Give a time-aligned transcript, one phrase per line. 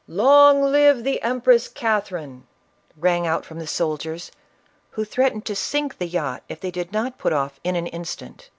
[0.06, 2.46] "Long live the Em press Catherine,"
[2.98, 4.30] rang out from the soldiers,
[4.90, 7.92] who threatened to sink the yacht if they did not put off in CATHERINE OF
[7.92, 7.92] RUSSIA.
[7.94, 7.94] 407
[8.34, 8.50] an instant.